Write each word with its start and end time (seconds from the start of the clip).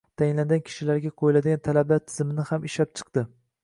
Tayinlanadigan 0.19 0.63
kishilarga 0.69 1.13
qo'yiladigan 1.23 1.63
talablar 1.71 2.05
tizimini 2.09 2.51
ham 2.53 2.71
ishlab 2.73 2.97
chiqdi. 3.01 3.31